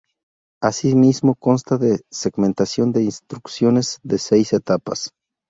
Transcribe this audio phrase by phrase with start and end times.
[0.63, 5.11] Así mismo consta de segmentación de instrucciones de seis etapas.